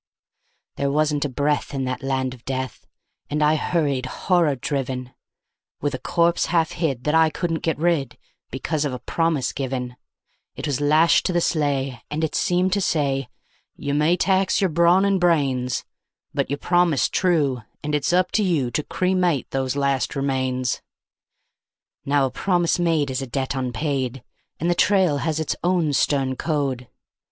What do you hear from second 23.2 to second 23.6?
a debt